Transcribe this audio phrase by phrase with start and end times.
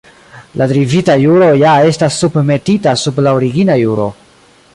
[0.61, 4.11] La derivita juro ja estas submetita sub la origina juro.